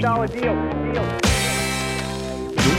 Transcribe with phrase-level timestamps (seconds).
[0.00, 0.26] deal.
[0.26, 1.18] deal.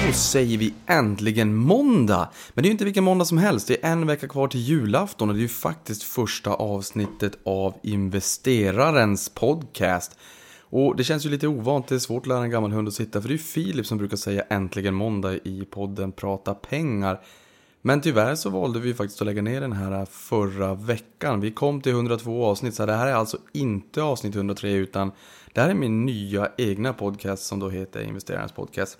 [0.09, 2.29] Då säger vi äntligen måndag!
[2.53, 4.59] Men det är ju inte vilken måndag som helst, det är en vecka kvar till
[4.59, 10.17] julafton och det är ju faktiskt första avsnittet av Investerarens podcast.
[10.61, 12.93] Och det känns ju lite ovant, det är svårt att lära en gammal hund att
[12.93, 17.19] sitta, för det är ju Filip som brukar säga äntligen måndag i podden Prata pengar.
[17.81, 21.41] Men tyvärr så valde vi faktiskt att lägga ner den här förra veckan.
[21.41, 25.11] Vi kom till 102 avsnitt, så det här är alltså inte avsnitt 103 utan
[25.53, 28.97] det här är min nya egna podcast som då heter Investerarens podcast.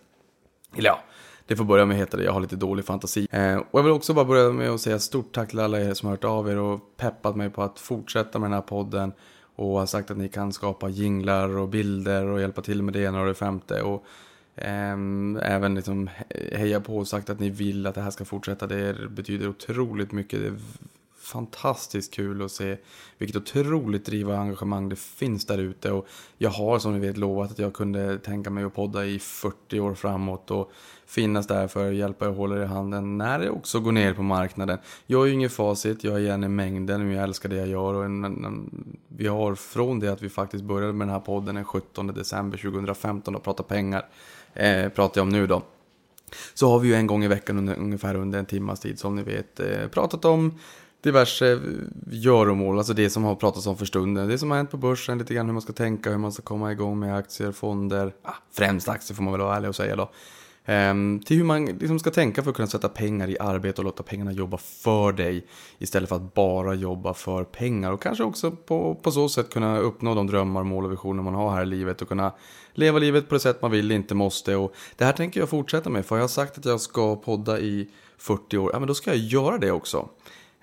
[0.77, 0.99] Eller ja,
[1.48, 3.27] det får börja med att heta det, jag har lite dålig fantasi.
[3.31, 5.93] Eh, och jag vill också bara börja med att säga stort tack till alla er
[5.93, 9.13] som har hört av er och peppat mig på att fortsätta med den här podden.
[9.55, 12.99] Och har sagt att ni kan skapa jinglar och bilder och hjälpa till med det
[12.99, 13.81] ena och det femte.
[13.81, 14.05] Och
[14.55, 16.09] ehm, även liksom
[16.52, 18.68] heja på och sagt att ni vill att det här ska fortsätta.
[18.68, 20.40] Det betyder otroligt mycket.
[20.40, 20.55] Det
[21.30, 22.77] fantastiskt kul att se
[23.18, 25.91] vilket otroligt driv och engagemang det finns där ute.
[25.91, 29.20] Och jag har som ni vet lovat att jag kunde tänka mig att podda i
[29.20, 30.71] 40 år framåt och
[31.05, 33.91] finnas där för att hjälpa er och hålla er i handen när det också går
[33.91, 34.77] ner på marknaden.
[35.08, 37.68] Jag är ju ingen facit, jag är gärna i mängden och jag älskar det jag
[37.68, 37.93] gör.
[37.93, 41.21] Och en, en, en, vi har från det att vi faktiskt började med den här
[41.21, 44.05] podden den 17 december 2015 och prata pengar,
[44.54, 45.64] eh, pratar jag om nu då
[46.54, 49.16] så har vi ju en gång i veckan under, ungefär under en timmas tid som
[49.16, 50.60] ni vet eh, pratat om
[51.02, 51.60] diverse
[52.12, 54.28] göromål, alltså det som har pratats om för stunden.
[54.28, 56.42] Det som har hänt på börsen, lite grann hur man ska tänka, hur man ska
[56.42, 59.96] komma igång med aktier, fonder, ah, främst aktier får man väl vara ärlig och säga
[59.96, 60.10] då.
[60.70, 63.86] Ehm, till hur man liksom ska tänka för att kunna sätta pengar i arbete och
[63.86, 65.47] låta pengarna jobba för dig
[65.78, 69.80] istället för att bara jobba för pengar och kanske också på, på så sätt kunna
[69.80, 72.31] uppnå de drömmar, mål och visioner man har här i livet och kunna
[72.74, 74.56] leva livet på det sätt man vill, inte måste.
[74.56, 77.59] Och det här tänker jag fortsätta med för jag har sagt att jag ska podda
[77.59, 80.09] i 40 år, ja men då ska jag göra det också.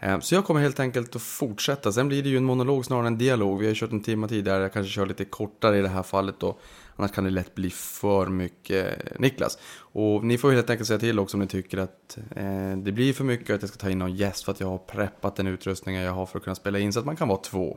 [0.00, 1.92] Eh, så jag kommer helt enkelt att fortsätta.
[1.92, 3.61] Sen blir det ju en monolog snarare än en dialog.
[3.61, 6.40] Vi har kört en timme tidigare, jag kanske kör lite kortare i det här fallet
[6.40, 6.58] då.
[6.96, 9.58] Annars kan det lätt bli för mycket eh, Niklas.
[9.79, 13.12] Och ni får helt enkelt säga till också om ni tycker att eh, det blir
[13.12, 15.46] för mycket att jag ska ta in någon gäst för att jag har preppat den
[15.46, 17.77] utrustningen jag har för att kunna spela in så att man kan vara två.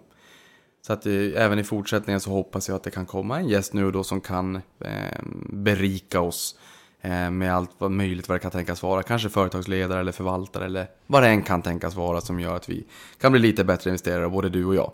[0.82, 3.74] Så att eh, även i fortsättningen så hoppas jag att det kan komma en gäst
[3.74, 6.60] nu och då som kan eh, berika oss
[7.02, 9.04] Eh, med allt vad möjligt vad det kan tänkas vara.
[9.04, 12.86] Kanske företagsledare eller förvaltare eller vad det än kan tänkas vara som gör att vi
[13.22, 14.92] kan bli lite bättre investerare, både du och jag.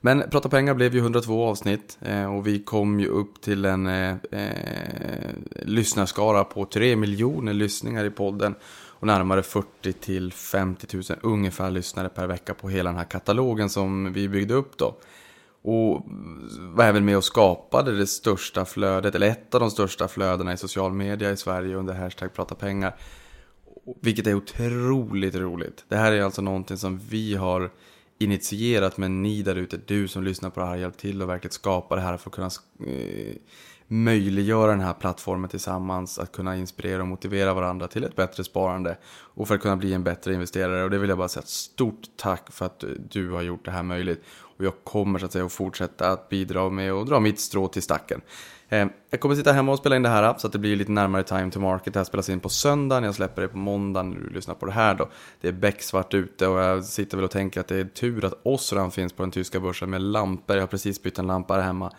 [0.00, 3.86] Men Prata pengar blev ju 102 avsnitt eh, och vi kom ju upp till en
[3.86, 5.30] eh, eh
[5.62, 8.54] lyssnarskara på 3 miljoner lyssningar i podden
[9.00, 13.70] och närmare 40 till 50 000 ungefär lyssnare per vecka på hela den här katalogen
[13.70, 14.94] som vi byggde upp då.
[15.62, 16.06] Och
[16.58, 20.56] var även med och skapade det största flödet, eller ett av de största flödena i
[20.56, 22.96] social media i Sverige under hashtag prata pengar.
[24.00, 25.84] Vilket är otroligt roligt.
[25.88, 27.70] Det här är alltså någonting som vi har
[28.18, 31.52] initierat, men ni där ute, du som lyssnar på det här, hjälpt till och verkligen
[31.52, 32.50] skapa det här för att kunna
[32.92, 33.34] eh,
[33.92, 38.96] möjliggöra den här plattformen tillsammans, att kunna inspirera och motivera varandra till ett bättre sparande
[39.08, 40.84] och för att kunna bli en bättre investerare.
[40.84, 43.70] Och det vill jag bara säga ett stort tack för att du har gjort det
[43.70, 44.22] här möjligt.
[44.58, 47.68] Och jag kommer så att säga att fortsätta att bidra med och dra mitt strå
[47.68, 48.20] till stacken.
[48.68, 50.92] Eh, jag kommer sitta hemma och spela in det här så att det blir lite
[50.92, 51.92] närmare time to market.
[51.92, 54.66] Det här spelas in på söndagen, jag släpper det på måndagen när du lyssnar på
[54.66, 55.08] det här då.
[55.40, 58.40] Det är becksvart ute och jag sitter väl och tänker att det är tur att
[58.42, 60.56] Osram finns på den tyska börsen med lampor.
[60.56, 61.92] Jag har precis bytt en lampa här hemma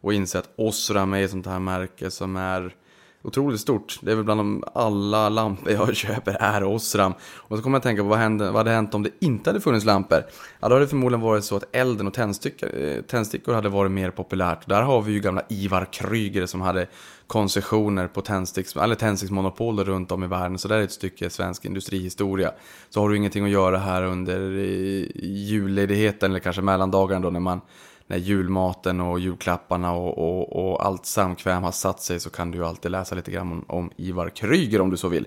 [0.00, 2.74] och inser att Osram är ett sånt här märke som är
[3.22, 3.98] otroligt stort.
[4.02, 7.12] Det är väl bland de alla lampor jag köper är Osram.
[7.20, 9.50] Och så kommer jag att tänka på vad, hände, vad hade hänt om det inte
[9.50, 10.22] hade funnits lampor?
[10.60, 13.92] Ja, då hade det förmodligen varit så att elden och tändstickor, eh, tändstickor hade varit
[13.92, 14.68] mer populärt.
[14.68, 16.86] Där har vi ju gamla Ivar Kryger som hade
[17.26, 20.58] koncessioner på tändsticks, eller tändsticksmonopol runt om i världen.
[20.58, 22.52] Så det är ett stycke svensk industrihistoria.
[22.90, 27.40] Så har du ingenting att göra här under eh, julledigheten eller kanske mellandagarna då när
[27.40, 27.60] man
[28.08, 32.58] när julmaten och julklapparna och, och, och, allt samkväm har satt sig så kan du
[32.58, 35.26] ju alltid läsa lite grann om, om Ivar Kryger om du så vill.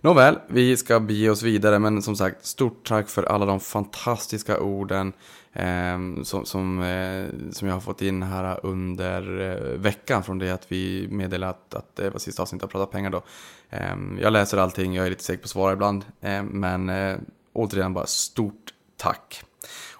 [0.00, 4.60] Nåväl, vi ska bege oss vidare men som sagt, stort tack för alla de fantastiska
[4.60, 5.12] orden
[5.52, 10.50] eh, som, som, eh, som jag har fått in här under eh, veckan från det
[10.50, 13.22] att vi meddelade att, att det var sista avsnittet av Prata pengar då.
[13.70, 17.16] Ehm, jag läser allting, jag är lite seg på att svara ibland, ehm, men eh,
[17.52, 19.44] återigen bara stort tack.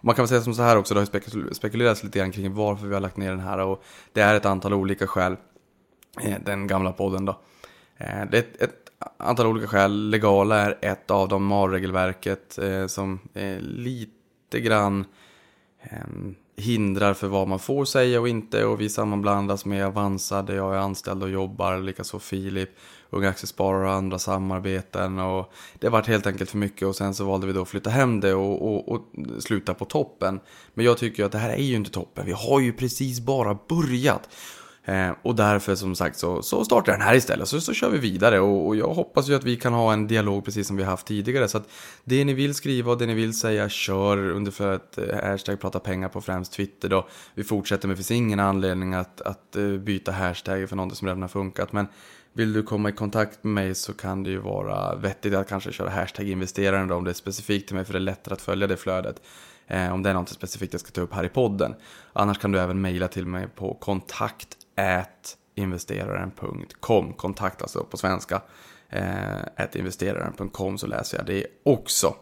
[0.03, 2.55] Och man kan väl säga som så här också, det har spekulerats lite grann kring
[2.55, 5.37] varför vi har lagt ner den här och det är ett antal olika skäl.
[6.21, 7.41] Eh, den gamla podden då.
[7.97, 10.11] Eh, det är ett, ett antal olika skäl.
[10.11, 13.21] Legala är ett av dem, MAR-regelverket eh, som
[13.61, 15.05] lite grann
[15.83, 20.55] ehm, hindrar för vad man får säga och inte och vi sammanblandas med Avanza där
[20.55, 22.71] jag är anställd och jobbar, likaså Filip.
[23.13, 25.19] Unga Aktiesparare och andra samarbeten.
[25.19, 27.91] Och det vart helt enkelt för mycket och sen så valde vi då att flytta
[27.91, 29.03] hem det och, och, och
[29.39, 30.41] sluta på toppen.
[30.75, 32.27] Men jag tycker att det här är ju inte toppen.
[32.27, 34.29] Vi har ju precis bara börjat.
[34.85, 37.91] Eh, och därför som sagt så, så startar jag den här istället, så, så kör
[37.91, 38.41] vi vidare.
[38.41, 41.07] Och, och, jag hoppas ju att vi kan ha en dialog precis som vi haft
[41.07, 41.49] tidigare.
[41.49, 41.69] Så att
[42.05, 45.61] det ni vill skriva och det ni vill säga, kör under för att eh, hashtag
[45.61, 47.09] prata pengar på främst Twitter då.
[47.35, 51.09] Vi fortsätter, men det finns ingen anledning att, att eh, byta hashtag för någonting som
[51.09, 51.73] redan har funkat.
[51.73, 51.87] Men
[52.33, 55.73] vill du komma i kontakt med mig så kan det ju vara vettigt att kanske
[55.73, 58.43] köra hashtag investeraren då, om det är specifikt till mig för det är lättare att
[58.43, 59.23] följa det flödet.
[59.67, 61.75] Eh, om det är något specifikt jag ska ta upp här i podden.
[62.13, 64.57] Annars kan du även mejla till mig på kontakt
[65.55, 67.13] investeraren.com.
[67.13, 68.43] Kontakt alltså på svenska.
[68.89, 72.15] Eh, investeraren.com så läser jag det också.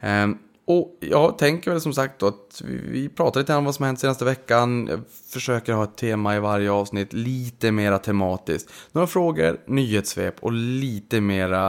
[0.00, 0.28] Eh,
[0.68, 3.86] och jag tänker väl som sagt då att vi pratar lite om vad som har
[3.86, 4.86] hänt senaste veckan.
[4.86, 5.00] Jag
[5.32, 8.72] försöker ha ett tema i varje avsnitt, lite mera tematiskt.
[8.92, 11.66] Några frågor, nyhetssvep och lite mera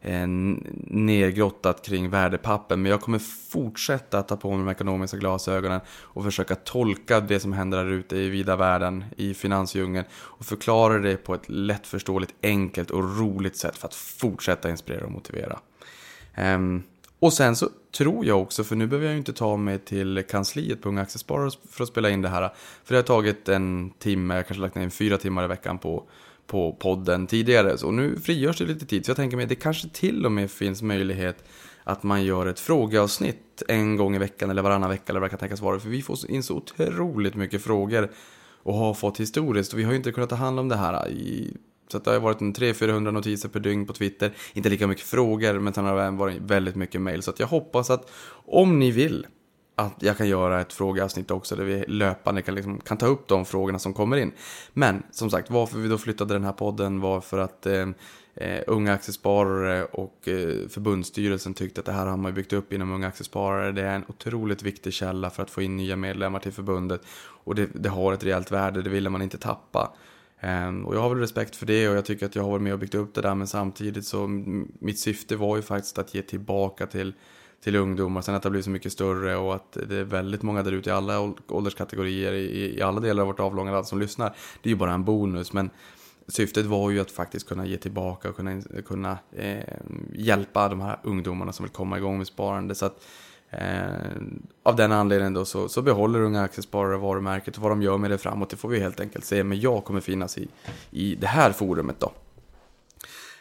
[0.00, 0.26] eh,
[0.86, 2.76] nergrottat kring värdepapper.
[2.76, 3.18] Men jag kommer
[3.52, 7.92] fortsätta att ta på mig de ekonomiska glasögonen och försöka tolka det som händer där
[7.92, 13.56] ute i vida världen, i finansdjungeln och förklara det på ett lättförståeligt, enkelt och roligt
[13.56, 15.58] sätt för att fortsätta inspirera och motivera.
[16.38, 16.82] Um,
[17.20, 20.22] och sen så tror jag också, för nu behöver jag ju inte ta mig till
[20.28, 22.54] kansliet på Unga Aktiesparare för att spela in det här.
[22.84, 26.04] För det har tagit en timme, jag kanske lagt ner fyra timmar i veckan på,
[26.46, 27.72] på podden tidigare.
[27.72, 29.04] Och nu frigörs det lite tid.
[29.04, 31.44] Så jag tänker mig, det kanske till och med finns möjlighet
[31.84, 35.30] att man gör ett frågeavsnitt en gång i veckan eller varannan vecka eller vad det
[35.30, 35.80] kan tänkas vara.
[35.80, 38.10] För vi får in så otroligt mycket frågor
[38.62, 39.72] och har fått historiskt.
[39.72, 41.56] Och vi har ju inte kunnat ta hand om det här i
[41.88, 44.32] så det har varit en 300-400 notiser per dygn på Twitter.
[44.52, 47.22] Inte lika mycket frågor, men sen har det även varit väldigt mycket mail.
[47.22, 48.10] Så jag hoppas att
[48.46, 49.26] om ni vill
[49.78, 53.28] att jag kan göra ett frågeavsnitt också där vi löpande kan, liksom, kan ta upp
[53.28, 54.32] de frågorna som kommer in.
[54.72, 57.88] Men som sagt, varför vi då flyttade den här podden var för att eh,
[58.34, 62.92] eh Unga Aktiesparare och eh, förbundsstyrelsen tyckte att det här har man byggt upp inom
[62.92, 63.72] Unga Aktiesparare.
[63.72, 67.02] Det är en otroligt viktig källa för att få in nya medlemmar till förbundet
[67.44, 69.92] och det, det har ett rejält värde, det ville man inte tappa.
[70.40, 72.62] Ehm, och jag har väl respekt för det och jag tycker att jag har varit
[72.62, 74.26] med och byggt upp det där men samtidigt så
[74.78, 77.12] mitt syfte var ju faktiskt att ge tillbaka till,
[77.64, 78.20] till ungdomar.
[78.20, 80.72] Sen att det har blivit så mycket större och att det är väldigt många där
[80.72, 84.34] ute i alla ålderskategorier i, i alla delar av vårt avlånga land som lyssnar.
[84.62, 85.70] Det är ju bara en bonus men
[86.28, 89.74] syftet var ju att faktiskt kunna ge tillbaka och kunna, kunna eh,
[90.12, 92.74] hjälpa de här ungdomarna som vill komma igång med sparande.
[92.74, 93.04] Så att,
[93.50, 94.12] Eh,
[94.62, 98.10] av den anledningen då så, så behåller Unga Aktiesparare varumärket och vad de gör med
[98.10, 99.44] det framåt det får vi helt enkelt se.
[99.44, 100.48] Men jag kommer finnas i,
[100.90, 102.12] i det här forumet då.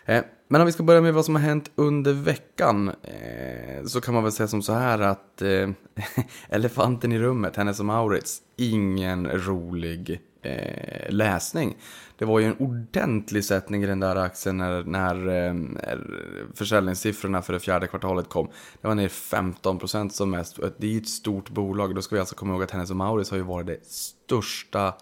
[0.05, 4.01] Eh, men om vi ska börja med vad som har hänt under veckan eh, så
[4.01, 5.69] kan man väl säga som så här att eh,
[6.49, 11.77] elefanten i rummet, Hennes och Maurits, ingen rolig eh, läsning.
[12.17, 15.55] Det var ju en ordentlig sättning i den där aktien när, när eh,
[16.53, 18.49] försäljningssiffrorna för det fjärde kvartalet kom.
[18.81, 20.59] Det var ner 15% som mest.
[20.77, 21.95] Det är ju ett stort bolag.
[21.95, 24.93] Då ska vi alltså komma ihåg att Hennes och Mauritz har ju varit det största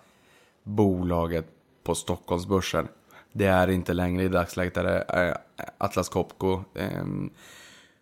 [0.64, 1.46] bolaget
[1.84, 2.88] på Stockholmsbörsen.
[3.34, 5.36] Det är inte längre i dagsläget, det är eh,
[5.78, 6.64] Atlas Copco.
[6.74, 7.06] Eh,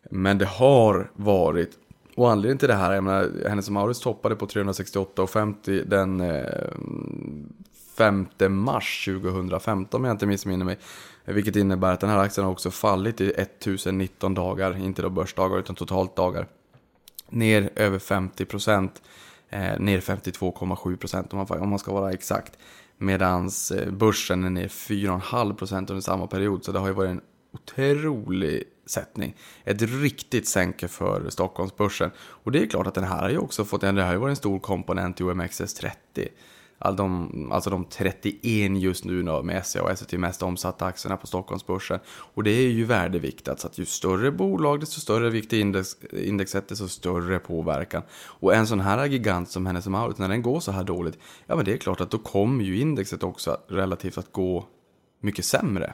[0.09, 1.77] men det har varit
[2.15, 6.45] och anledningen till det här, jag menar, Hennes Maurits toppade på 368,50 den eh,
[7.95, 10.77] 5 mars 2015 om jag inte missminner mig.
[11.25, 15.59] Vilket innebär att den här aktien har också fallit i 1019 dagar, inte då börsdagar
[15.59, 16.47] utan totalt dagar.
[17.29, 19.01] Ner över 50 procent,
[19.49, 22.57] eh, ner 52,7 procent om, om man ska vara exakt.
[22.97, 27.11] Medan eh, börsen är ner 4,5 procent under samma period, så det har ju varit
[27.11, 27.21] en
[27.53, 29.35] otrolig sättning.
[29.63, 32.11] Ett riktigt sänke för Stockholmsbörsen.
[32.17, 34.19] Och det är klart att den här har ju också fått, en, det har ju
[34.19, 36.27] varit en stor komponent i OMXS30
[36.83, 41.17] all de, alltså de 31 just nu då med SCA och SCT mest omsatta aktierna
[41.17, 41.99] på Stockholmsbörsen.
[42.07, 45.97] Och det är ju värdeviktat, så att ju större bolag, desto större vikt i index,
[46.11, 48.03] indexet, desto större påverkan.
[48.13, 51.55] Och en sån här gigant som Hennes Mauritz, när den går så här dåligt, ja
[51.55, 54.65] men det är klart att då kommer ju indexet också relativt att gå
[55.19, 55.93] mycket sämre.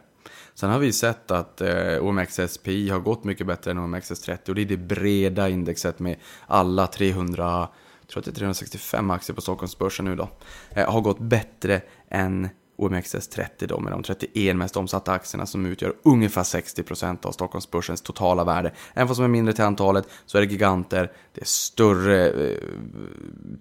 [0.59, 4.61] Sen har vi sett att eh, OMXSPI har gått mycket bättre än OMXS30 och det
[4.61, 6.15] är det breda indexet med
[6.47, 7.67] alla 300
[8.07, 10.29] tror att det är 365 aktier på Stockholmsbörsen nu då,
[10.69, 15.93] eh, har gått bättre än OMXS30 då med de 31 mest omsatta aktierna som utgör
[16.03, 18.71] ungefär 60% av Stockholmsbörsens totala värde.
[18.93, 22.57] Även fast de är mindre till antalet så är det giganter, det är större eh,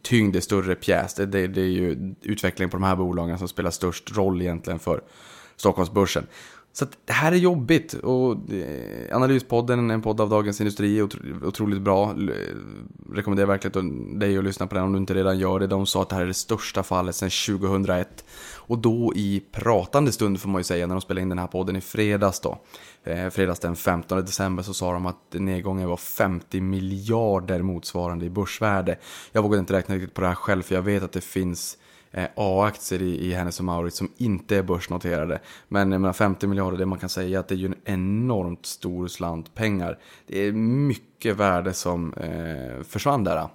[0.02, 1.14] tyngd, det är större pjäs.
[1.14, 4.78] Det, det, det är ju utvecklingen på de här bolagen som spelar störst roll egentligen
[4.78, 5.00] för
[5.56, 6.26] Stockholmsbörsen.
[6.78, 11.02] Så det här är jobbigt och eh, Analyspodden, en podd av Dagens Industri, är
[11.44, 12.14] otroligt bra.
[13.12, 15.66] Rekommenderar verkligen dig att lyssna på den om du inte redan gör det.
[15.66, 17.30] De sa att det här är det största fallet sedan
[17.60, 18.24] 2001.
[18.56, 21.46] Och då i pratande stund får man ju säga när de spelade in den här
[21.46, 22.58] podden i fredags då.
[23.04, 28.30] Eh, fredags den 15 december så sa de att nedgången var 50 miljarder motsvarande i
[28.30, 28.98] börsvärde.
[29.32, 31.78] Jag vågade inte räkna riktigt på det här själv för jag vet att det finns
[32.10, 35.40] Eh, A-aktier i, i Hennes Mauritz som inte är börsnoterade.
[35.68, 38.66] Men jag menar, 50 miljarder, det man kan säga att det är ju en enormt
[38.66, 39.98] stor slant pengar.
[40.26, 43.48] Det är mycket värde som eh, försvann där.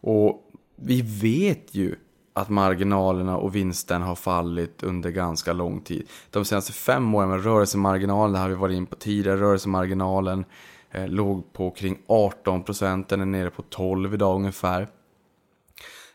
[0.00, 1.96] Och vi vet ju
[2.32, 6.08] att marginalerna och vinsten har fallit under ganska lång tid.
[6.30, 10.44] De senaste fem åren med rörelsemarginalen, det har vi varit in på tidigare, rörelsemarginalen
[10.90, 14.88] eh, låg på kring 18 procent, den är nere på 12 idag ungefär.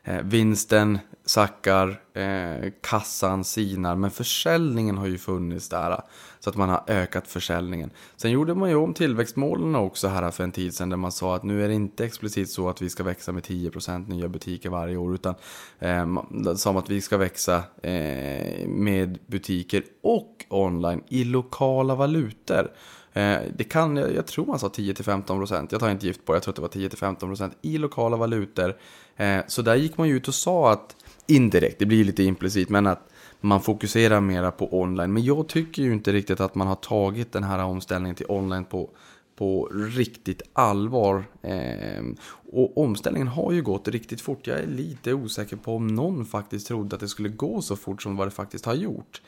[0.04, 6.02] Eh, vinsten sackar, eh, kassan sinar, men försäljningen har ju funnits där.
[6.40, 7.92] Så att man har ökat försäljningen.
[8.16, 11.36] Sen gjorde man ju om tillväxtmålen också här för en tid sedan där man sa
[11.36, 14.70] att nu är det inte explicit så att vi ska växa med 10% nya butiker
[14.70, 15.36] varje år utan
[15.80, 16.06] eh,
[16.56, 22.72] sa att vi ska växa eh, med butiker och online i lokala valutor.
[23.14, 26.52] Eh, det kan, jag tror man sa 10-15%, jag tar inte gift på jag tror
[26.52, 28.78] att det var 10-15% i lokala valutor.
[29.16, 30.96] Eh, så där gick man ju ut och sa att
[31.28, 33.10] indirekt, det blir lite implicit, men att
[33.42, 35.14] man fokuserar mera på online.
[35.14, 38.66] Men jag tycker ju inte riktigt att man har tagit den här omställningen till online
[38.66, 38.90] på,
[39.36, 41.24] på riktigt allvar.
[41.42, 42.04] Eh,
[42.52, 44.48] och omställningen har ju gått riktigt fort.
[44.48, 48.02] Jag är lite osäker på om någon faktiskt trodde att det skulle gå så fort
[48.02, 49.22] som vad det faktiskt har gjort.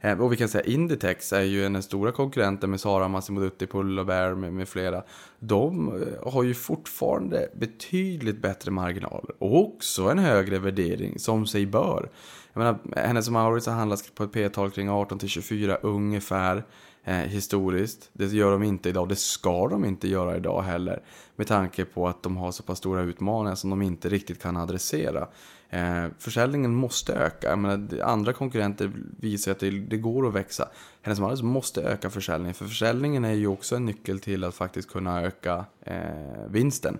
[0.00, 3.66] Eh, och vi kan säga Inditex är ju den stora konkurrenten med Sara, Massimo Dutti,
[3.66, 5.02] Pull Bear med, med flera.
[5.38, 11.66] De eh, har ju fortfarande betydligt bättre marginaler och också en högre värdering som sig
[11.66, 12.10] bör.
[12.52, 16.64] Jag menar, hennes Maurits har handlats på ett P-tal kring 18 till 24 ungefär
[17.04, 18.10] eh, historiskt.
[18.12, 21.02] Det gör de inte idag, det ska de inte göra idag heller.
[21.36, 24.56] Med tanke på att de har så pass stora utmaningar som de inte riktigt kan
[24.56, 25.28] adressera.
[25.70, 27.48] Eh, försäljningen måste öka.
[27.48, 30.68] Jag menar, andra konkurrenter visar att det, det går att växa.
[31.02, 34.90] Hennes Mauritz måste öka försäljningen, för försäljningen är ju också en nyckel till att faktiskt
[34.90, 36.98] kunna öka eh, vinsten.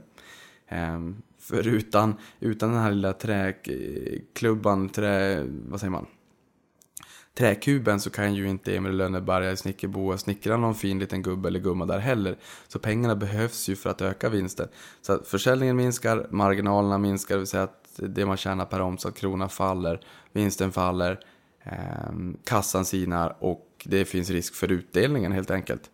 [0.68, 0.98] Eh,
[1.38, 6.06] för utan, utan den här lilla träklubban, trä, vad säger man?
[7.38, 11.60] träkuben så kan ju inte Emil Lönneberga i Snickerboa snickra någon fin liten gubbe eller
[11.60, 12.36] gumma där heller.
[12.68, 14.68] Så pengarna behövs ju för att öka vinsten.
[15.02, 19.16] Så att försäljningen minskar, marginalerna minskar, det vill säga att det man tjänar per omsatt
[19.16, 20.00] krona faller,
[20.32, 21.20] vinsten faller,
[21.62, 22.12] eh,
[22.44, 25.90] kassan sinar och det finns risk för utdelningen helt enkelt.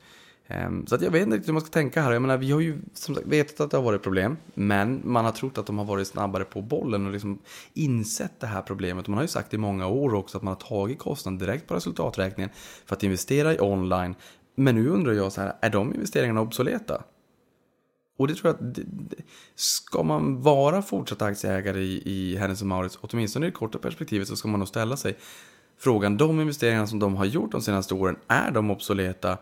[0.46, 2.12] Eh, så att jag vet inte riktigt hur man ska tänka här.
[2.12, 5.24] Jag menar, vi har ju som sagt vetat att det har varit problem, men man
[5.24, 7.38] har trott att de har varit snabbare på bollen och liksom
[7.74, 9.08] insett det här problemet.
[9.08, 11.74] Man har ju sagt i många år också att man har tagit kostnaden direkt på
[11.74, 12.50] resultaträkningen
[12.86, 14.14] för att investera i online.
[14.54, 17.02] Men nu undrar jag så här, är de investeringarna obsoleta?
[18.16, 18.78] Och det tror jag att
[19.54, 24.36] ska man vara fortsatt aktieägare i, i Hennes Mauritz, åtminstone i det korta perspektivet, så
[24.36, 25.16] ska man nog ställa sig
[25.78, 29.38] frågan, de investeringar som de har gjort de senaste åren, är de obsoleta?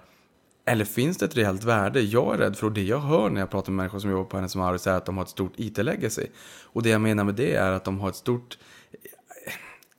[0.65, 2.01] Eller finns det ett reellt värde?
[2.01, 4.25] Jag är rädd för, och det jag hör när jag pratar med människor som jobbar
[4.25, 6.27] på Hennes Mauritz är att de har ett stort IT-legacy.
[6.63, 8.59] Och det jag menar med det är att de har ett stort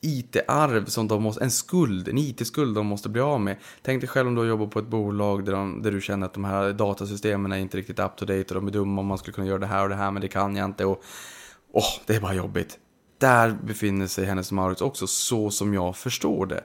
[0.04, 3.56] IT-arv som de måste, en skuld, en IT-skuld de måste bli av med.
[3.82, 6.34] Tänk dig själv om du jobbar på ett bolag där, de, där du känner att
[6.34, 9.18] de här datasystemen är inte riktigt up to date och de är dumma om man
[9.18, 11.02] skulle kunna göra det här och det här men det kan jag inte och
[11.72, 12.78] åh, oh, det är bara jobbigt.
[13.18, 16.64] Där befinner sig Hennes Maurits också så som jag förstår det.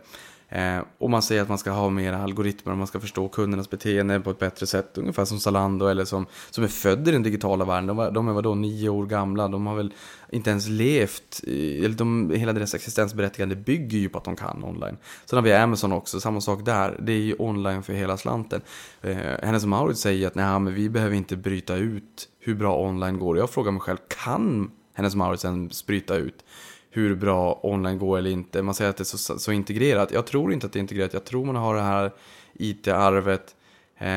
[0.49, 3.69] Eh, och man säger att man ska ha mer algoritmer och man ska förstå kundernas
[3.69, 4.97] beteende på ett bättre sätt.
[4.97, 7.87] Ungefär som Zalando eller som, som är född i den digitala världen.
[7.87, 9.47] De, var, de är vadå, nio år gamla.
[9.47, 9.93] De har väl
[10.31, 14.97] inte ens levt, eller de, hela deras existensberättigande bygger ju på att de kan online.
[15.25, 16.97] Sen har vi Amazon också, samma sak där.
[16.99, 18.61] Det är ju online för hela slanten.
[19.01, 23.19] Eh, Hennes Mauritz säger att nej, men vi behöver inte bryta ut hur bra online
[23.19, 23.37] går.
[23.37, 26.43] Jag frågar mig själv, kan Hennes Mauritz ens bryta ut?
[26.89, 28.61] Hur bra online går eller inte.
[28.61, 30.11] Man säger att det är så, så integrerat.
[30.11, 31.13] Jag tror inte att det är integrerat.
[31.13, 32.11] Jag tror man har det här
[32.53, 33.55] IT-arvet,
[33.97, 34.07] eh,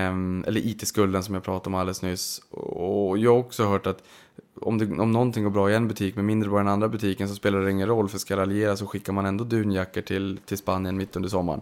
[0.46, 2.42] eller IT-skulden som jag pratade om alldeles nyss.
[2.50, 4.02] Och jag har också hört att
[4.60, 6.88] om, det, om någonting går bra i en butik men mindre bra i den andra
[6.88, 10.38] butiken så spelar det ingen roll för ska raljera så skickar man ändå dunjackor till,
[10.46, 11.60] till Spanien mitt under sommaren.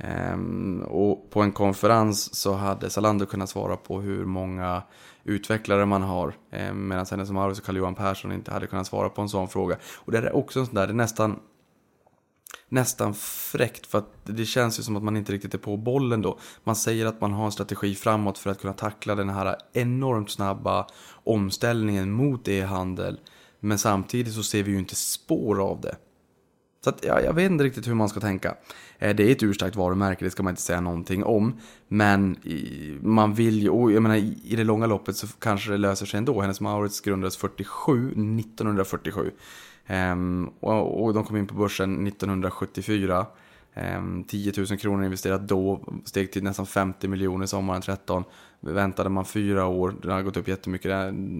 [0.00, 4.82] Ehm, och på en konferens så hade Zalando kunnat svara på hur många
[5.24, 6.34] utvecklare man har.
[6.50, 9.76] Ehm, medan hennes Maurits och Carl-Johan Persson inte hade kunnat svara på en sån fråga.
[9.96, 11.38] Och det är också en sån där, det är nästan
[12.68, 16.22] nästan fräckt för att det känns ju som att man inte riktigt är på bollen
[16.22, 16.38] då.
[16.64, 20.30] Man säger att man har en strategi framåt för att kunna tackla den här enormt
[20.30, 20.86] snabba
[21.24, 23.20] omställningen mot e-handel.
[23.60, 25.96] Men samtidigt så ser vi ju inte spår av det.
[26.84, 28.54] Så att, ja, jag vet inte riktigt hur man ska tänka.
[28.98, 31.60] Eh, det är ett urstarkt varumärke, det ska man inte säga någonting om.
[31.88, 32.36] Men
[33.02, 36.18] man vill ju, och jag menar i det långa loppet så kanske det löser sig
[36.18, 36.40] ändå.
[36.40, 39.30] Hennes Maurits grundades 47, 1947.
[39.88, 43.26] Um, och, och, de kom in på börsen 1974.
[43.74, 48.24] Ehm, 10 000 kronor investerat då, steg till nästan 50 miljoner sommaren 13.
[48.60, 50.90] Väntade man fyra år, det har gått upp jättemycket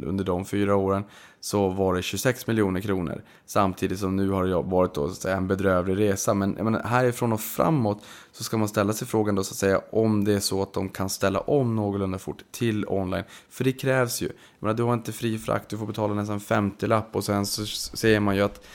[0.04, 1.04] under de fyra åren,
[1.40, 3.22] så var det 26 miljoner kronor.
[3.46, 6.34] Samtidigt som nu har det varit då, en bedrövlig resa.
[6.34, 9.80] Men menar, härifrån och framåt så ska man ställa sig frågan då så att säga
[9.92, 13.24] om det är så att de kan ställa om någorlunda fort till online.
[13.50, 14.28] För det krävs ju.
[14.58, 17.66] menar, du har inte fri frakt, du får betala nästan 50 lapp och sen så
[17.96, 18.66] ser man ju att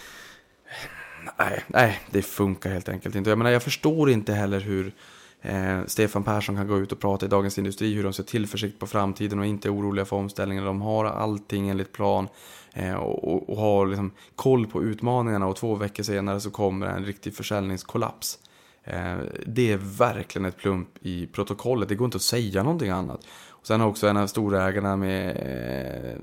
[1.38, 3.30] nej, nej, det funkar helt enkelt inte.
[3.30, 4.94] Jag menar, jag förstår inte heller hur
[5.42, 8.80] eh, Stefan Persson kan gå ut och prata i Dagens Industri hur de ser tillförsikt
[8.80, 10.66] på framtiden och inte är oroliga för omställningen.
[10.66, 12.28] De har allting enligt plan
[12.74, 17.06] eh, och, och, har liksom koll på utmaningarna och två veckor senare så kommer en
[17.06, 18.40] riktig försäljningskollaps.
[18.84, 23.28] Eh, det är verkligen ett plump i protokollet, det går inte att säga någonting annat.
[23.48, 26.20] Och sen har också en av storägarna med eh,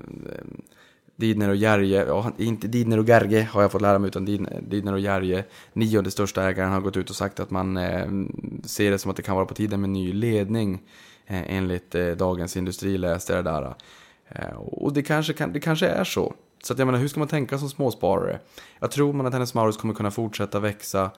[1.15, 4.25] Didner och Järje, ja, inte Didner och Gerge har jag fått lära mig, utan
[4.61, 5.43] Didner och Järje,
[5.73, 8.07] nionde största ägaren, har gått ut och sagt att man eh,
[8.63, 10.81] ser det som att det kan vara på tiden med ny ledning.
[11.25, 13.75] Eh, enligt eh, Dagens Industri läste jag det där.
[14.29, 16.33] Eh, och det kanske, kan, det kanske är så.
[16.63, 18.39] Så att jag menar, hur ska man tänka som småsparare?
[18.79, 21.11] Jag tror man att Hennes Mauritz kommer kunna fortsätta växa.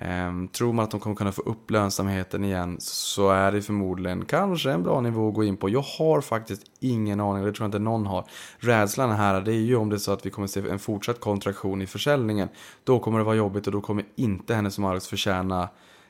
[0.00, 4.24] Ehm, tror man att de kommer kunna få upp lönsamheten igen så är det förmodligen
[4.24, 5.68] kanske en bra nivå att gå in på.
[5.68, 8.24] Jag har faktiskt ingen aning, det tror jag inte någon har.
[8.58, 11.20] Rädslan här det är ju om det är så att vi kommer se en fortsatt
[11.20, 12.48] kontraktion i försäljningen.
[12.84, 15.68] Då kommer det vara jobbigt och då kommer inte Hennes Mauritz förtjäna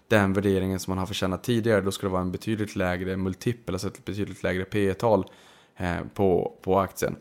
[0.08, 1.80] den värderingen som man har förtjänat tidigare.
[1.80, 5.24] Då skulle det vara en betydligt lägre multipel, alltså ett betydligt lägre P tal
[5.76, 7.16] eh, på, på aktien.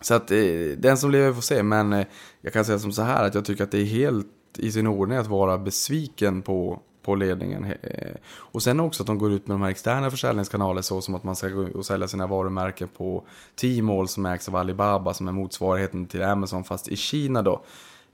[0.00, 0.38] Så att eh,
[0.78, 2.06] den som lever får se, men eh,
[2.40, 4.26] jag kan säga som så här att jag tycker att det är helt
[4.58, 7.64] i sin ordning att vara besviken på, på ledningen.
[7.64, 11.14] Eh, och sen också att de går ut med de här externa försäljningskanaler så som
[11.14, 13.24] att man ska gå och sälja sina varumärken på
[13.60, 17.62] Tmall som ägs av Alibaba som är motsvarigheten till Amazon fast i Kina då.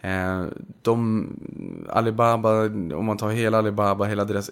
[0.06, 0.44] Eh,
[0.82, 1.26] de,
[1.88, 2.64] Alibaba,
[2.96, 4.50] om man tar hela Alibaba, hela deras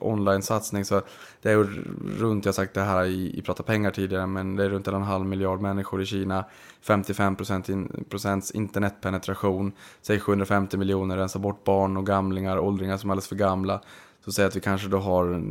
[0.00, 1.02] online-satsning så
[1.42, 1.56] det är
[2.18, 4.88] runt, jag har sagt det här i, i Prata pengar tidigare, men det är runt
[4.88, 6.44] en halv miljard människor i Kina.
[6.86, 9.72] 55% procents internetpenetration,
[10.02, 13.80] säg 750 miljoner, rensa bort barn och gamlingar, åldringar som är alldeles för gamla.
[14.24, 15.42] Så säg att vi kanske då har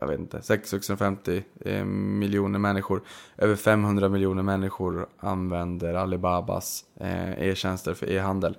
[0.00, 3.02] jag vet inte, 650 eh, miljoner människor.
[3.38, 8.56] Över 500 miljoner människor använder Alibabas eh, e-tjänster för e-handel.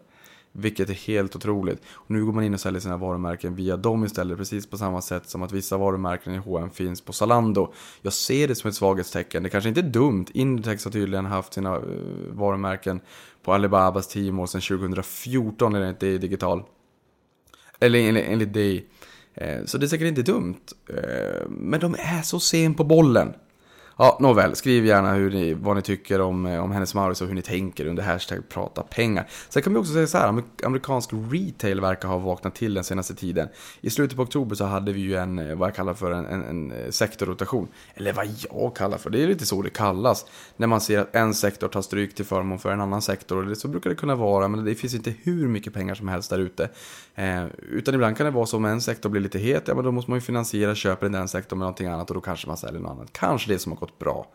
[0.53, 1.81] Vilket är helt otroligt.
[1.91, 4.37] Och nu går man in och säljer sina varumärken via dem istället.
[4.37, 7.73] Precis på samma sätt som att vissa varumärken i H&M finns på Zalando.
[8.01, 9.43] Jag ser det som ett svaghetstecken.
[9.43, 10.25] Det kanske inte är dumt.
[10.33, 11.83] Inditex har tydligen haft sina uh,
[12.29, 13.01] varumärken
[13.43, 16.63] på Alibabas team sedan 2014 enligt det digital.
[17.79, 18.87] Eller enligt, enligt dig.
[19.33, 20.61] Eh, så det är säkert inte dumt.
[20.89, 23.33] Eh, men de är så sen på bollen.
[23.97, 24.55] Ja, nåväl.
[24.55, 27.41] Skriv gärna hur ni, vad ni tycker om, eh, om Hennes Mauritz och hur ni
[27.41, 29.27] tänker under hashtag prata pengar.
[29.49, 33.15] Sen kan vi också säga så här, amerikansk retail verkar ha vaknat till den senaste
[33.15, 33.47] tiden.
[33.81, 36.25] I slutet på oktober så hade vi ju en, eh, vad jag kallar för en,
[36.25, 37.67] en, en eh, sektorrotation.
[37.95, 40.25] Eller vad jag kallar för, det är lite så det kallas.
[40.57, 43.51] När man ser att en sektor tar stryk till förmån för en annan sektor.
[43.51, 46.29] Och så brukar det kunna vara, men det finns inte hur mycket pengar som helst
[46.29, 46.69] där ute.
[47.15, 49.83] Eh, utan ibland kan det vara så om en sektor blir lite het, ja men
[49.83, 52.47] då måste man ju finansiera köpen i den sektorn med någonting annat och då kanske
[52.47, 53.13] man säljer något annat.
[53.13, 54.27] Kanske det som har gått bra.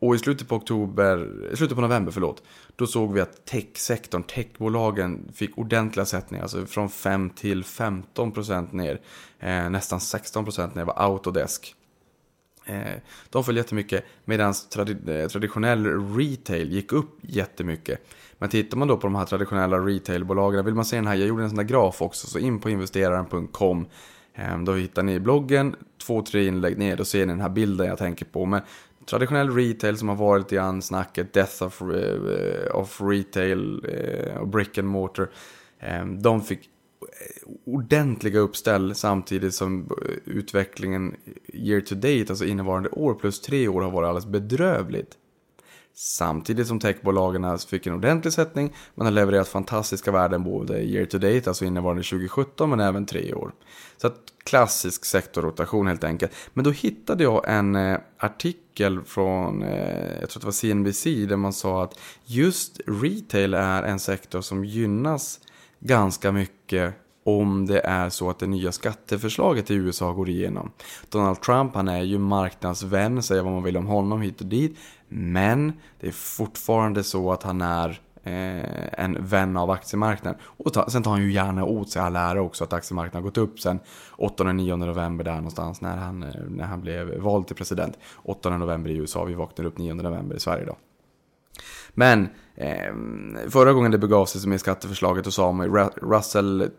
[0.00, 2.42] Och i slutet på oktober, eh, slutet på november förlåt,
[2.76, 8.72] då såg vi att techsektorn, techbolagen fick ordentliga sättningar, alltså från 5 till 15 procent
[8.72, 9.00] ner.
[9.38, 11.74] Eh, nästan 16 procent ner var Autodesk.
[12.68, 18.00] Eh, de föll jättemycket medan tradi eh, traditionell retail gick upp jättemycket.
[18.38, 21.28] Men tittar man då på de här traditionella retailbolagen, vill man se den här, jag
[21.28, 23.86] gjorde en sån där graf också, så in på investeraren.com
[24.38, 27.86] Ehm, då hittar ni bloggen, två, tre inlägg ner, då ser ni den här bilden
[27.86, 28.46] jag tänker på.
[28.46, 28.60] Men
[29.06, 34.36] traditionell retail som har varit lite grann snacket, death of, eh, eh, of retail eh,
[34.36, 35.28] och brick and mortar.
[35.80, 36.70] Ehm, de fick
[37.64, 39.90] ordentliga uppställ samtidigt som
[40.24, 41.16] utvecklingen
[41.52, 45.16] year to date, alltså innevarande år plus tre år har varit alldeles bedrövligt.
[46.00, 48.72] Samtidigt som techbolagen fick en ordentlig sättning.
[48.94, 53.34] Man har levererat fantastiska värden både year to date, alltså innevarande 2017, men även tre
[53.34, 53.52] år.
[53.96, 56.32] Så att klassisk sektorrotation helt enkelt.
[56.54, 61.36] Men då hittade jag en eh, artikel från, eh, jag tror det var CNBC, där
[61.36, 65.40] man sa att just retail är en sektor som gynnas
[65.80, 70.70] ganska mycket om det är så att det nya skatteförslaget i USA går igenom.
[71.08, 74.78] Donald Trump, han är ju marknadsvän, säger vad man vill om honom hit och dit.
[75.08, 80.40] Men det är fortfarande så att han är eh, en vän av aktiemarknaden.
[80.44, 83.30] Och ta, sen tar han ju gärna åt sig all ära också att aktiemarknaden har
[83.30, 83.80] gått upp sen
[84.18, 87.98] 8-9 november där någonstans när han, eh, när han blev vald till president.
[88.22, 90.76] 8 november i USA, vi vaknar upp 9 november i Sverige då.
[91.94, 92.92] Men eh,
[93.48, 96.70] förra gången det begav sig med skatteförslaget och sa man Russell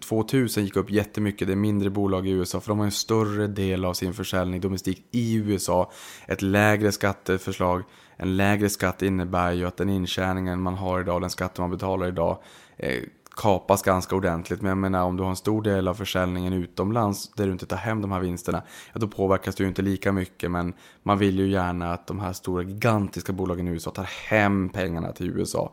[0.00, 1.48] 2000 gick upp jättemycket.
[1.48, 4.60] Det är mindre bolag i USA för de har en större del av sin försäljning
[4.60, 5.90] domestikt i USA.
[6.26, 7.82] Ett lägre skatteförslag.
[8.16, 12.08] En lägre skatt innebär ju att den intjäningen man har idag, den skatten man betalar
[12.08, 12.38] idag
[12.76, 13.02] eh,
[13.36, 14.62] kapas ganska ordentligt.
[14.62, 17.66] Men jag menar om du har en stor del av försäljningen utomlands där du inte
[17.66, 20.50] tar hem de här vinsterna, ja då påverkas du ju inte lika mycket.
[20.50, 24.68] Men man vill ju gärna att de här stora gigantiska bolagen i USA tar hem
[24.68, 25.72] pengarna till USA.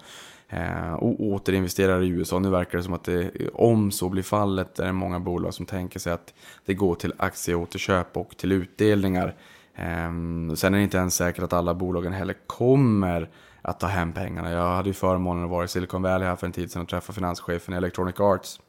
[0.53, 2.39] Eh, och återinvesterar i USA.
[2.39, 5.65] Nu verkar det som att det, om så blir fallet, är det många bolag som
[5.65, 6.33] tänker sig att
[6.65, 9.35] det går till aktieåterköp och till utdelningar.
[9.75, 13.29] Ehm, sen är det inte ens säkert att alla bolagen heller kommer
[13.61, 14.51] att ta hem pengarna.
[14.51, 16.89] Jag hade ju förmånen att vara i Silicon Valley här för en tid sedan och
[16.89, 18.59] träffa finanschefen i Electronic Arts.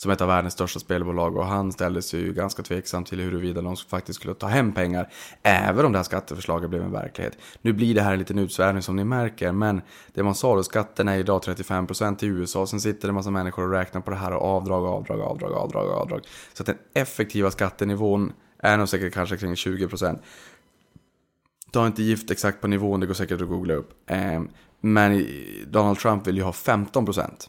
[0.00, 3.62] Som ett av världens största spelbolag och han ställde sig ju ganska tveksam till huruvida
[3.62, 5.12] de faktiskt skulle ta hem pengar.
[5.42, 7.38] Även om det här skatteförslaget blev en verklighet.
[7.62, 9.52] Nu blir det här en liten utsvävning som ni märker.
[9.52, 9.80] Men
[10.14, 12.66] det man sa då, skatten är idag 35% i USA.
[12.66, 15.52] Sen sitter det en massa människor och räknar på det här och avdrag, avdrag, avdrag,
[15.52, 16.20] avdrag, avdrag.
[16.52, 20.18] Så att den effektiva skattenivån är nog säkert kanske kring 20%.
[21.70, 24.10] Ta inte gift exakt på nivån, det går säkert att googla upp.
[24.10, 24.42] Eh,
[24.80, 25.26] men
[25.66, 27.48] Donald Trump vill ju ha 15%.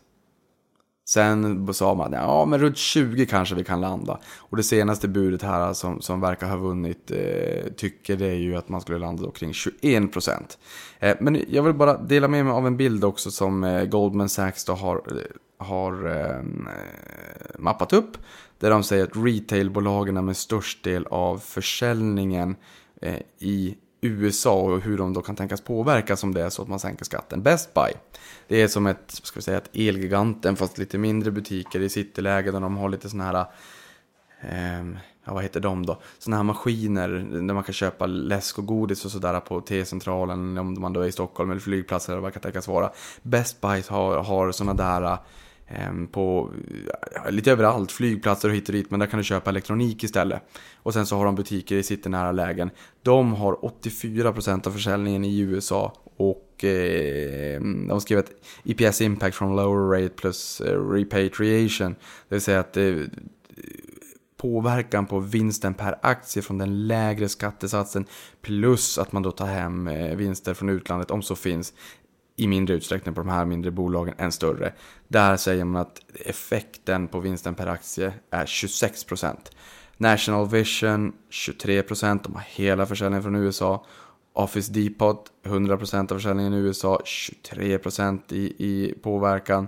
[1.09, 4.19] Sen sa man, ja men runt 20 kanske vi kan landa.
[4.37, 8.55] Och det senaste budet här som, som verkar ha vunnit eh, tycker det är ju
[8.55, 10.57] att man skulle landa då kring 21 procent.
[10.99, 14.29] Eh, men jag vill bara dela med mig av en bild också som eh, Goldman
[14.29, 16.43] Sachs då har, eh, har eh,
[17.59, 18.17] mappat upp.
[18.59, 22.55] Där de säger att retailbolagen med störst del av försäljningen
[23.01, 26.67] eh, i USA och hur de då kan tänkas påverkas om det är så att
[26.67, 27.43] man sänker skatten.
[27.43, 27.93] Best Buy,
[28.47, 32.51] det är som ett, ska vi säga, ett Elgiganten fast lite mindre butiker i cityläge
[32.51, 33.45] där de har lite sådana här,
[34.41, 34.85] eh,
[35.25, 36.01] ja vad heter de då?
[36.19, 37.09] Sådana här maskiner
[37.47, 41.07] där man kan köpa läsk och godis och sådär på T-centralen om man då är
[41.07, 42.91] i Stockholm eller flygplatser eller vad det kan tänkas vara.
[43.21, 45.17] Best Buy har, har sådana där
[45.71, 46.51] Ehm, på
[47.29, 50.41] lite överallt, flygplatser och hit och dit, men där kan du köpa elektronik istället.
[50.75, 52.69] Och sen så har de butiker i citynära lägen.
[53.01, 58.31] De har 84% av försäljningen i USA och eh, de skrev att
[58.65, 61.95] EPS impact from lower rate plus eh, repatriation.
[62.29, 62.95] Det vill säga att eh,
[64.37, 68.05] påverkan på vinsten per aktie från den lägre skattesatsen
[68.41, 71.73] plus att man då tar hem eh, vinster från utlandet om så finns
[72.39, 74.73] i mindre utsträckning på de här mindre bolagen än större.
[75.07, 79.35] Där säger man att effekten på vinsten per aktie är 26%.
[79.97, 83.85] National Vision 23%, de har hela försäljningen från USA.
[84.33, 89.67] Office Depot 100% av försäljningen i USA, 23% i, i påverkan.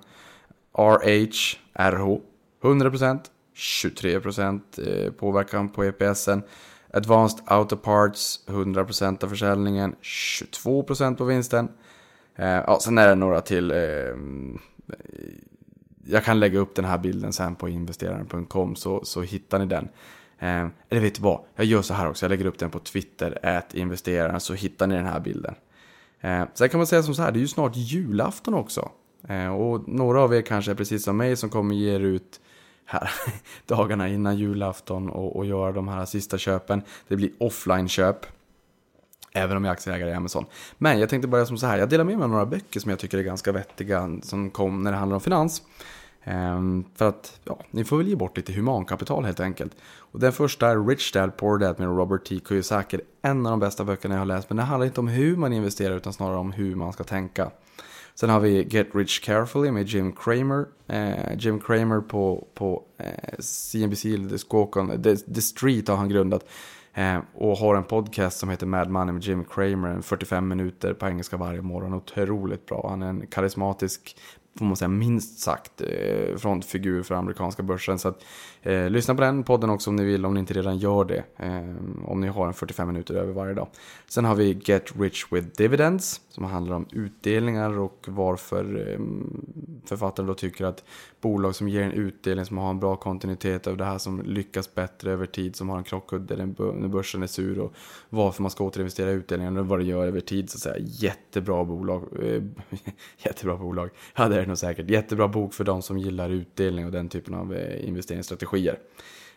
[0.78, 2.20] RH, RH
[2.62, 3.20] 100%,
[3.56, 6.44] 23% påverkan på EPSen.
[6.94, 11.70] Advanced Auto Parts 100% av försäljningen, 22% på vinsten.
[12.42, 13.72] Eh, ja, sen är det några till.
[13.72, 13.78] Eh,
[16.06, 19.90] jag kan lägga upp den här bilden sen på investeraren.com så, så hittar ni den.
[20.40, 21.40] Eh, eller vet du vad?
[21.56, 22.26] Jag gör så här också.
[22.26, 25.56] Jag lägger upp den på Twitter, ät investeraren, så hittar ni den här bilden.
[26.22, 28.90] Eh, sen kan man säga som så här, det är ju snart julafton också.
[29.28, 32.40] Eh, och några av er kanske är precis som mig som kommer ge er ut
[32.86, 33.10] här
[33.66, 36.82] dagarna innan julafton och, och göra de här sista köpen.
[37.08, 38.26] Det blir offline-köp.
[39.34, 40.46] Även om jag är aktieägare i Amazon.
[40.78, 41.78] Men jag tänkte börja som så här.
[41.78, 44.20] Jag delar med mig av några böcker som jag tycker är ganska vettiga.
[44.24, 45.62] Som kom när det handlar om finans.
[46.24, 49.76] Ehm, för att, ja, ni får väl ge bort lite humankapital helt enkelt.
[49.98, 52.40] Och den första är Rich Dad Poor Dad med Robert T.
[52.48, 53.00] Kiyosaki.
[53.22, 54.50] En av de bästa böckerna jag har läst.
[54.50, 57.52] Men det handlar inte om hur man investerar utan snarare om hur man ska tänka.
[58.16, 60.66] Sen har vi Get Rich Carefully med Jim Cramer.
[60.88, 66.10] Eh, Jim Cramer på, på eh, CNBC, The Squawk on, The, The Street har han
[66.10, 66.46] grundat.
[66.94, 71.08] Eh, och har en podcast som heter Mad Money med Jim Cramer, 45 minuter på
[71.08, 71.94] engelska varje morgon.
[71.94, 72.88] Otroligt bra.
[72.90, 74.16] Han är en karismatisk
[74.58, 78.00] får man säga, minst sagt eh, frontfigur för amerikanska börsen.
[78.00, 78.24] Så att,
[78.62, 81.24] eh, lyssna på den podden också om ni vill, om ni inte redan gör det.
[81.38, 83.68] Eh, om ni har en 45 minuter över varje dag.
[84.08, 89.00] Sen har vi Get Rich with Dividends, som handlar om utdelningar och varför eh,
[89.86, 90.84] författaren då tycker att
[91.22, 94.76] bolag som ger en utdelning, som har en bra kontinuitet över det här, som lyckas
[94.76, 97.74] bättre över tid, som har en krockkudde när börsen är sur och
[98.10, 100.50] varför man ska återinvestera utdelningen och vad det gör över tid.
[100.50, 100.76] Så att säga.
[100.80, 102.04] Jättebra bolag.
[102.24, 102.44] Eh,
[103.18, 103.90] jättebra bolag.
[104.16, 104.90] Ja, det är det nog säkert.
[104.90, 107.88] Jättebra bok för de som gillar utdelning och den typen av eh,
[108.52, 108.80] strategier.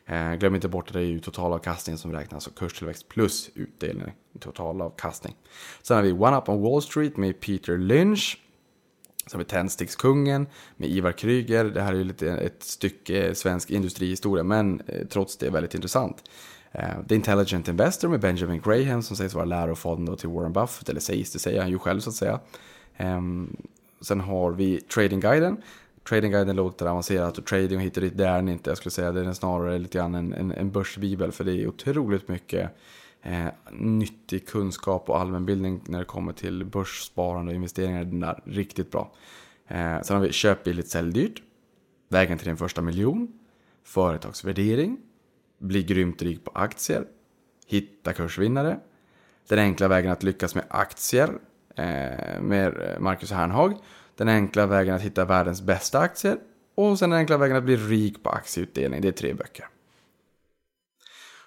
[0.07, 4.13] Eh, glöm inte bort att det är ju totalavkastningen som räknas, och kurstillväxt plus utdelning,
[4.41, 5.37] totalavkastning.
[5.83, 8.39] Sen har vi One Up on Wall Street med Peter Lynch.
[9.27, 10.47] Sen har vi Tändstickskungen
[10.77, 11.65] med Ivar Kryger.
[11.65, 16.25] Det här är ju lite ett stycke svensk industrihistoria, men eh, trots det väldigt intressant.
[16.73, 21.01] Eh, The Intelligent Investor med Benjamin Graham som sägs vara lärofaden till Warren Buffett, eller
[21.01, 22.41] sägs det, säger han ju själv så att säga.
[22.97, 23.57] Ehm,
[24.01, 25.57] sen har vi Trading Guiden.
[26.09, 28.71] Tradingguiden låter avancerat och trading och hit och dit, det är den inte.
[28.71, 31.53] Jag skulle säga att den är snarare lite grann en, en, en börsbibel för det
[31.53, 32.71] är otroligt mycket
[33.23, 38.05] eh, nyttig kunskap och allmänbildning när det kommer till börssparande och investeringar.
[38.05, 39.13] Den där riktigt bra.
[39.69, 41.43] Eh, sen har vi köp billigt, sälj dyrt.
[42.09, 43.33] Vägen till din första miljon.
[43.85, 44.99] Företagsvärdering.
[45.59, 47.05] Bli grymt rik på aktier.
[47.67, 48.79] Hitta kursvinnare.
[49.49, 51.29] Den enkla vägen att lyckas med aktier
[51.77, 53.75] eh, med Marcus Hernhag.
[54.17, 56.39] Den enkla vägen att hitta världens bästa aktier.
[56.75, 59.01] Och sen den enkla vägen att bli rik på aktieutdelning.
[59.01, 59.69] Det är tre böcker.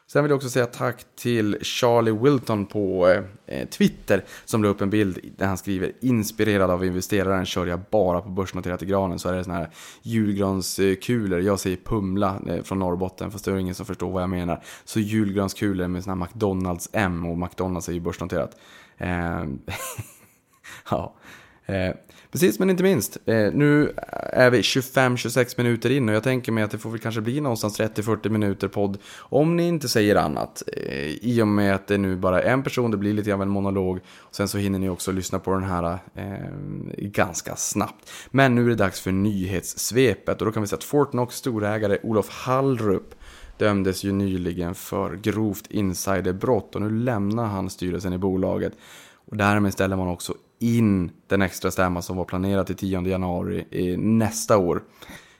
[0.09, 3.07] Sen vill jag också säga tack till Charlie Wilton på
[3.45, 7.79] eh, Twitter som la upp en bild där han skriver inspirerad av investeraren kör jag
[7.91, 9.69] bara på börsnoterat i granen så är det sådana här
[10.01, 11.39] julgranskulor.
[11.39, 14.63] Jag säger Pumla eh, från Norrbotten fast det är ingen som förstår vad jag menar.
[14.85, 18.57] Så julgranskulor med sådana här McDonalds M och McDonalds är ju börsnoterat.
[18.97, 19.43] Eh,
[20.89, 21.15] ja.
[21.67, 21.93] Eh,
[22.31, 23.17] Precis, men inte minst.
[23.25, 23.93] Eh, nu
[24.33, 27.41] är vi 25-26 minuter in och jag tänker mig att det får väl kanske bli
[27.41, 28.97] någonstans 30-40 minuter podd.
[29.17, 30.63] Om ni inte säger annat.
[30.67, 33.41] Eh, I och med att det nu bara är en person, det blir lite av
[33.41, 33.99] en monolog.
[34.17, 36.35] Och sen så hinner ni också lyssna på den här eh,
[36.97, 38.11] ganska snabbt.
[38.29, 41.97] Men nu är det dags för nyhetssvepet och då kan vi säga att Fortnox storägare
[42.03, 43.15] Olof Hallrup
[43.57, 48.73] dömdes ju nyligen för grovt insiderbrott och nu lämnar han styrelsen i bolaget.
[49.29, 53.97] Och därmed ställer man också in den extra stämma som var planerad till 10 januari
[53.97, 54.83] nästa år.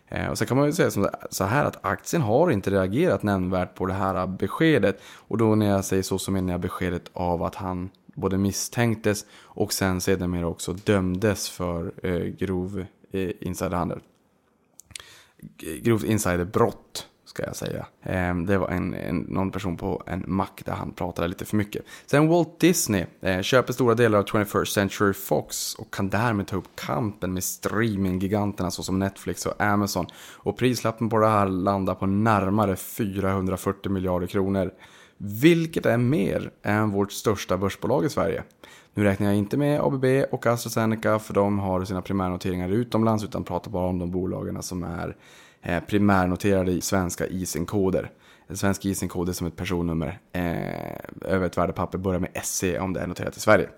[0.07, 3.75] Eh, och sen kan man ju säga så här att aktien har inte reagerat nämnvärt
[3.75, 5.01] på det här beskedet.
[5.15, 9.25] Och då när jag säger så så menar jag beskedet av att han både misstänktes
[9.43, 13.99] och sen sedermera också dömdes för eh, grov eh, insiderhandel.
[15.81, 17.85] Grovt insiderbrott ska jag säga.
[18.03, 21.57] Ehm, det var en, en, någon person på en mack där han pratade lite för
[21.57, 21.85] mycket.
[22.05, 26.55] Sen Walt Disney eh, köper stora delar av 21st Century Fox och kan därmed ta
[26.55, 30.05] upp kampen med streaminggiganterna såsom Netflix och Amazon.
[30.33, 34.71] Och prislappen på det här landar på närmare 440 miljarder kronor.
[35.17, 38.43] Vilket är mer än vårt största börsbolag i Sverige.
[38.93, 43.43] Nu räknar jag inte med ABB och AstraZeneca för de har sina primärnoteringar utomlands utan
[43.43, 45.15] pratar bara om de bolagen som är
[45.61, 48.11] Eh, primärnoterade i svenska ISIN-koder.
[48.47, 52.93] En svensk ISIN-kod är som ett personnummer eh, över ett värdepapper börjar med SC om
[52.93, 53.69] det är noterat i Sverige.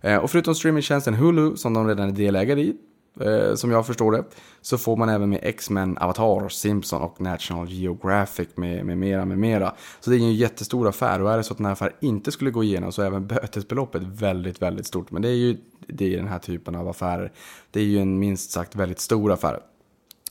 [0.00, 2.76] Eh, och förutom streamingtjänsten Hulu som de redan är delägare i,
[3.20, 4.24] eh, som jag förstår det,
[4.60, 9.38] så får man även med X-Men, Avatar, Simpson och National Geographic med, med mera, med
[9.38, 9.74] mera.
[10.00, 11.96] Så det är ju en jättestor affär och är det så att den här affären
[12.00, 15.10] inte skulle gå igenom så är även bötesbeloppet väldigt, väldigt stort.
[15.10, 15.56] Men det är ju
[15.88, 17.32] det är den här typen av affärer.
[17.70, 19.60] Det är ju en minst sagt väldigt stor affär.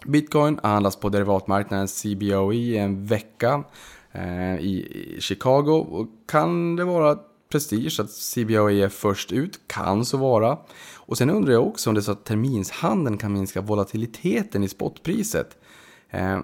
[0.06, 3.64] Bitcoin handlas på derivatmarknaden CBOE i en vecka
[4.12, 5.72] eh, i Chicago.
[5.72, 7.18] Och kan det vara
[7.52, 9.60] prestige att CBOE är först ut?
[9.68, 10.58] Kan så vara.
[10.96, 14.68] Och sen undrar jag också om det är så att terminshandeln kan minska volatiliteten i
[14.68, 15.58] spotpriset.
[16.10, 16.40] Eh,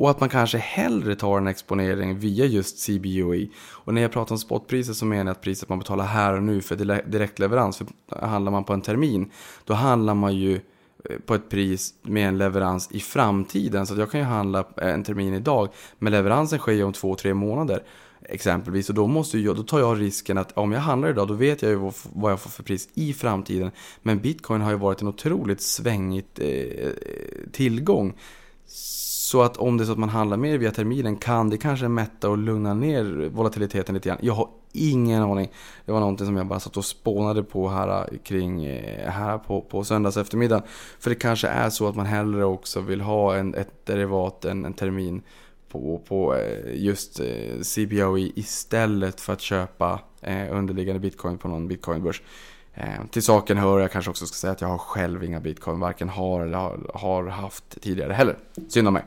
[0.00, 3.48] och att man kanske hellre tar en exponering via just CBOE.
[3.70, 6.42] Och när jag pratar om spotpriset så menar jag att priset man betalar här och
[6.42, 6.76] nu för
[7.10, 7.76] direktleverans.
[7.76, 7.86] För
[8.26, 9.30] handlar man på en termin,
[9.64, 10.60] då handlar man ju
[11.04, 13.86] Eh, på ett pris med en leverans i framtiden.
[13.86, 17.14] Så jag kan ju handla eh, en termin idag, men leveransen sker ju om två,
[17.14, 17.82] tre månader.
[18.22, 21.34] Exempelvis, och då, måste jag, då tar jag risken att om jag handlar idag, då
[21.34, 23.70] vet jag ju vad jag får för pris i framtiden.
[24.02, 26.88] Men bitcoin har ju varit en otroligt svängigt eh,
[27.52, 28.14] tillgång.
[28.66, 31.88] Så att om det är så att man handlar mer via terminen kan det kanske
[31.88, 34.18] mätta och lugna ner volatiliteten lite grann.
[34.20, 35.52] Jag har ingen aning.
[35.84, 39.38] Det var någonting som jag bara satt och spånade på här eh, kring eh, här
[39.38, 40.62] på, på söndags eftermiddag.
[40.98, 44.64] För det kanske är så att man hellre också vill ha en, ett derivat, en,
[44.64, 45.22] en termin
[45.68, 47.20] på, på eh, just
[47.74, 50.00] CBOE istället för att köpa
[50.50, 52.22] underliggande bitcoin på någon bitcoinbörs.
[53.10, 56.08] Till saken hör jag kanske också ska säga att jag har själv inga bitcoin, varken
[56.08, 56.58] har eller
[56.98, 58.36] har haft tidigare heller.
[58.68, 59.04] Synd om mig.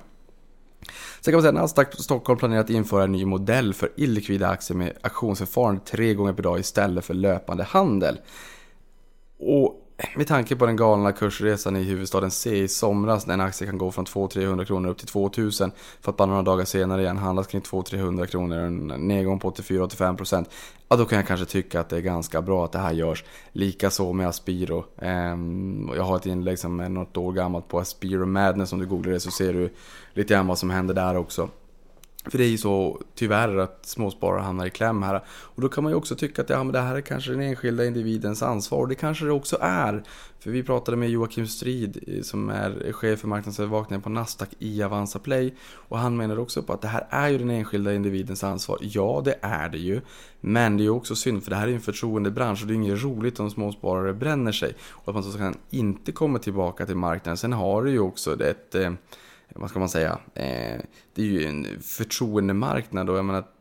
[1.22, 4.48] Sen kan man säga att Nasdaq Stockholm planerar att införa en ny modell för illikvida
[4.48, 8.20] aktier med auktionsförfarande tre gånger per dag istället för löpande handel.
[9.40, 9.83] Och
[10.16, 13.78] med tanke på den galna kursresan i huvudstaden C i somras när en aktie kan
[13.78, 17.48] gå från 200-300 kronor upp till 2000 för att bara några dagar senare igen handlas
[17.48, 20.46] kring 200-300 kronor, och en nedgång på 84-85%
[20.94, 23.24] ja då kan jag kanske tycka att det är ganska bra att det här görs.
[23.52, 24.86] Likaså med Aspiro.
[24.98, 28.86] Ehm, jag har ett inlägg som är något år gammalt på Aspiro Madness, om du
[28.86, 29.74] googlar det så ser du
[30.14, 31.50] lite grann vad som händer där också.
[32.26, 35.24] För det är ju så tyvärr att småsparare hamnar i kläm här.
[35.28, 37.42] Och då kan man ju också tycka att ja, men det här är kanske den
[37.42, 38.80] enskilda individens ansvar.
[38.80, 40.04] Och det kanske det också är.
[40.40, 44.84] För vi pratade med Joakim Strid eh, som är chef för marknadsövervakningen på Nasdaq i
[44.84, 45.54] Avanza Play.
[45.64, 48.78] Och han menar också på att det här är ju den enskilda individens ansvar.
[48.82, 50.02] Ja, det är det ju.
[50.42, 52.74] Men det är ju också synd för det här är ju en förtroendebransch och det
[52.74, 54.76] är inget roligt om småsparare bränner sig.
[54.92, 57.38] Och att man så kan inte komma tillbaka till marknaden.
[57.38, 58.92] Sen har du ju också ett eh,
[59.54, 60.82] vad ska man säga, eh,
[61.14, 63.54] det är ju en förtroendemarknad och jag menar att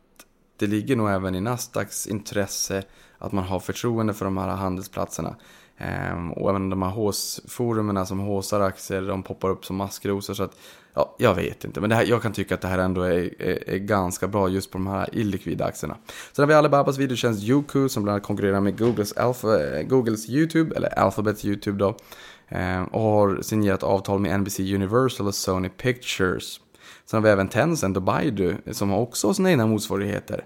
[0.57, 2.83] det ligger nog även i Nasdaqs intresse
[3.17, 5.35] att man har förtroende för de här handelsplatserna.
[5.77, 10.33] Eh, och även de här håsforumen som håsar aktier, de poppar upp som maskrosor.
[10.33, 10.57] Så att,
[10.93, 13.41] ja, jag vet inte, men det här, jag kan tycka att det här ändå är,
[13.41, 15.97] är, är ganska bra just på de här illikvida aktierna.
[16.31, 20.29] Sen har vi Alibabas videotjänst Youku som bland annat konkurrerar med Googles, Alpha, eh, Googles
[20.29, 21.97] YouTube, eller Alphabets YouTube då.
[22.53, 26.59] Eh, och har signerat avtal med NBC Universal och Sony Pictures.
[27.05, 30.45] Sen har vi även Tencent och Baidu som har också sina egna motsvarigheter.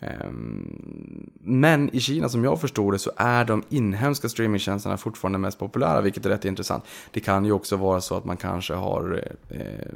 [0.00, 5.58] Ehm, men i Kina som jag förstår det så är de inhemska streamingtjänsterna fortfarande mest
[5.58, 6.84] populära, vilket är rätt intressant.
[7.10, 9.86] Det kan ju också vara så att man kanske har eh, eh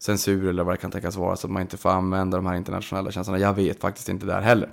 [0.00, 2.54] censur eller vad det kan tänkas vara så att man inte får använda de här
[2.54, 3.38] internationella tjänsterna.
[3.38, 4.70] Jag vet faktiskt inte där heller.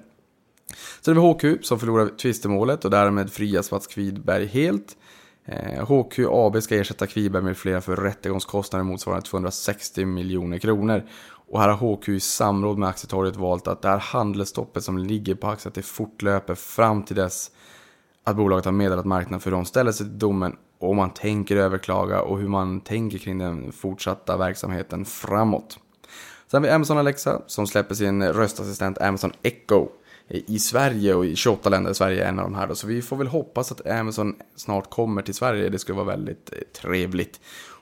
[1.02, 4.98] Så har vi HQ som förlorar tvistemålet och därmed frias Mats Kvidberg helt.
[5.46, 11.04] Eh, HQ AB ska ersätta Kviberg med flera för rättegångskostnader motsvarande 260 miljoner kronor.
[11.48, 15.36] Och här har HQ i samråd med Aktietorget valt att det här handelsstoppet som ligger
[15.36, 17.52] på aktiet att det fortlöper fram till dess
[18.24, 21.10] att bolaget har meddelat marknaden för hur de ställer sig till domen och om man
[21.10, 25.80] tänker överklaga och hur man tänker kring den fortsatta verksamheten framåt.
[26.48, 29.88] Sen har vi Amazon Alexa som släpper sin röstassistent Amazon Echo
[30.28, 31.94] i Sverige och i 28 länder.
[31.94, 32.76] Sverige är en av de här då.
[32.76, 35.70] Så vi får väl hoppas att Amazon snart kommer till Sverige.
[35.70, 37.40] Det skulle vara väldigt eh, trevligt.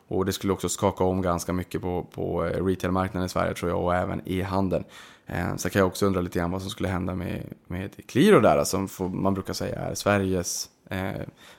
[0.08, 3.72] Och det skulle också skaka om ganska mycket på, på eh, retailmarknaden i Sverige tror
[3.72, 4.84] jag och även e-handeln.
[5.26, 8.64] Eh, kan jag också undra lite grann vad som skulle hända med, med Qliro där
[8.64, 11.12] som får, man brukar säga är Sveriges eh,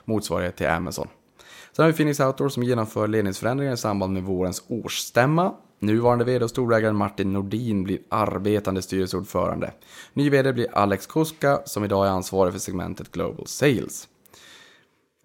[0.05, 1.07] motsvarighet till Amazon.
[1.75, 5.53] Sen har vi Phoenix Outdoor som genomför ledningsförändringar i samband med vårens årsstämma.
[5.79, 9.73] Nuvarande vd och storägaren Martin Nordin blir arbetande styrelseordförande.
[10.13, 14.07] Ny vd blir Alex Kuska som idag är ansvarig för segmentet Global Sales.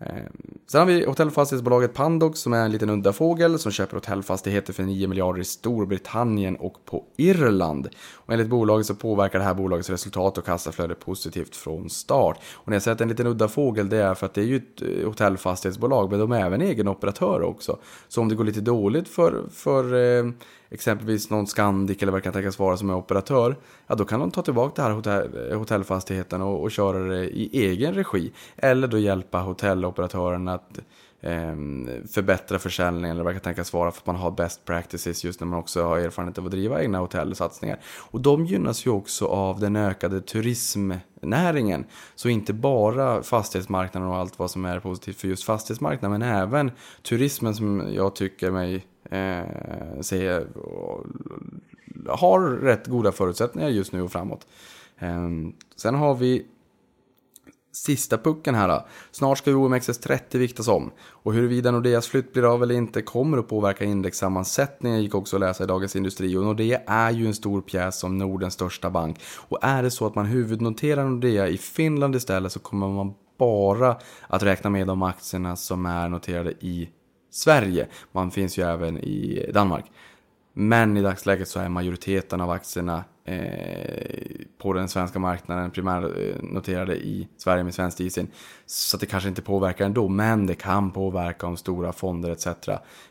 [0.00, 4.72] Ehm, sen har vi hotellfastighetsbolaget Pandox som är en liten udda fågel som köper hotellfastigheter
[4.72, 7.88] för 9 miljarder i Storbritannien och på Irland.
[8.12, 12.38] Och enligt bolaget så påverkar det här bolagets resultat och kassaflöde positivt från start.
[12.54, 14.34] Och när jag säger att det är en liten udda fågel det är för att
[14.34, 17.78] det är ju ett eh, hotellfastighetsbolag men de är även egen operatör också.
[18.08, 20.32] Så om det går lite dåligt för, för eh,
[20.70, 23.56] exempelvis någon Scandic eller vad det kan tänkas vara som är operatör,
[23.86, 27.50] ja då kan de ta tillbaka den här hotell, hotellfastigheten och, och köra det i
[27.52, 28.32] egen regi.
[28.56, 30.78] Eller då hjälpa hotelloperatören att
[31.22, 35.40] Ehm, förbättra försäljningen eller vad kan tänkas vara för att man har best practices just
[35.40, 37.78] när man också har erfarenhet av att driva egna hotellsatsningar.
[38.10, 41.84] Och de gynnas ju också av den ökade turismnäringen.
[42.14, 46.70] Så inte bara fastighetsmarknaden och allt vad som är positivt för just fastighetsmarknaden men även
[47.02, 50.40] turismen som jag tycker mig eh, se,
[52.08, 54.46] har rätt goda förutsättningar just nu och framåt.
[54.98, 55.28] Eh,
[55.76, 56.46] sen har vi
[57.72, 58.82] sista pucken här.
[59.10, 60.90] Snart ska ju OMXS30 viktas om.
[61.08, 65.40] Och huruvida Nordeas flytt blir av eller inte kommer att påverka indexsammansättningen gick också att
[65.40, 66.36] läsa i Dagens Industri.
[66.36, 69.20] Och Nordea är ju en stor pjäs som Nordens största bank.
[69.36, 73.96] Och är det så att man huvudnoterar Nordea i Finland istället så kommer man bara
[74.28, 76.90] att räkna med de aktierna som är noterade i
[77.30, 77.86] Sverige.
[78.12, 79.84] Man finns ju även i Danmark.
[80.52, 86.98] Men i dagsläget så är majoriteten av aktierna eh, på den svenska marknaden primärnoterade eh,
[86.98, 88.28] i Sverige med svenskt ISIN.
[88.66, 92.46] Så det kanske inte påverkar ändå, men det kan påverka om stora fonder etc.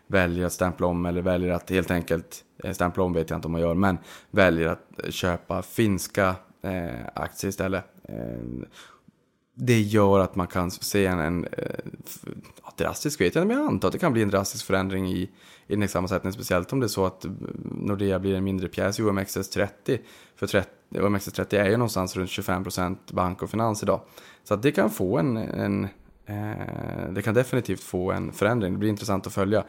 [0.08, 3.48] väljer att stämpla om eller väljer att helt enkelt, eh, stämpla om vet jag inte
[3.48, 3.98] om man gör, men
[4.32, 6.36] väljer att köpa finska
[7.14, 7.86] aktier istället.
[9.54, 11.48] Det gör att man kan se en, en
[12.80, 15.30] drastisk vet jag men jag antar att det kan bli en drastisk förändring i
[15.68, 16.34] indexsammansättningen.
[16.34, 17.26] Speciellt om det är så att
[17.64, 20.00] Nordea blir en mindre pjäs i OMXS30.
[20.36, 24.02] För 30, OMXS30 är ju någonstans runt 25% bank och finans idag.
[24.44, 25.84] Så att det kan få en, en
[26.26, 28.74] eh, det kan definitivt få en förändring.
[28.74, 29.64] Det blir intressant att följa.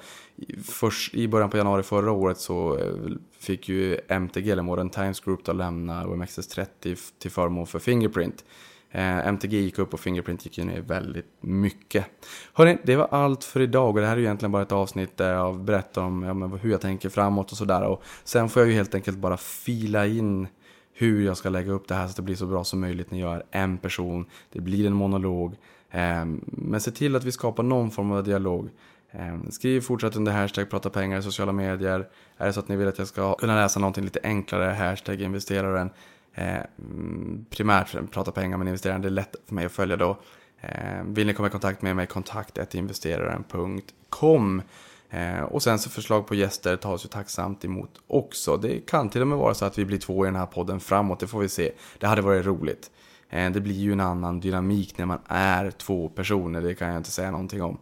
[0.65, 2.95] Först i början på januari förra året så eh,
[3.39, 8.45] fick ju MTG, eller Modern Times Group, då lämna OMXS30 till förmån för Fingerprint.
[8.93, 12.07] Eh, MTG gick upp och Fingerprint gick ner väldigt mycket.
[12.53, 15.21] Hörrni, det var allt för idag och det här är ju egentligen bara ett avsnitt
[15.21, 17.99] eh, där jag berättar om ja, hur jag tänker framåt och sådär.
[18.25, 20.49] sen får jag ju helt enkelt bara fila in
[20.95, 23.11] hur jag ska lägga upp det här så att det blir så bra som möjligt
[23.11, 24.27] när jag är en person.
[24.53, 25.57] Det blir en monolog.
[25.91, 28.71] Eh, men se till att vi skapar någon form av dialog.
[29.11, 32.09] Eh, skriv fortsatt under hashtag prata pengar i sociala medier.
[32.37, 35.21] Är det så att ni vill att jag ska kunna läsa någonting lite enklare, hashtag
[35.21, 35.91] investeraren.
[36.35, 40.19] Mm, primärt prata pengar med investeraren, det är lätt för mig att följa då.
[40.61, 44.63] Eh, vill ni komma i kontakt med mig, kontakt investeraren.com.
[45.11, 48.57] Eh, och sen så förslag på gäster tas ju tacksamt emot också.
[48.57, 50.81] Det kan till och med vara så att vi blir två i den här podden
[50.81, 51.73] framåt, det får vi se.
[51.99, 52.91] Det hade varit roligt.
[53.31, 56.97] Eh, det blir ju en annan dynamik när man är två personer, det kan jag
[56.97, 57.79] inte säga någonting om.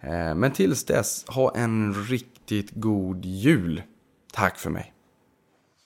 [0.00, 3.82] Eh, men tills dess, ha en riktigt god jul.
[4.32, 4.95] Tack för mig.